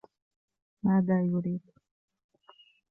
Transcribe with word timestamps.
ماذا 0.83 1.21
يريد؟ 1.25 1.61